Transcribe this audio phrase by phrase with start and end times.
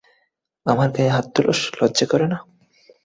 [0.65, 2.37] আমার গায়ে হাত তুলস, লজ্জা করে না?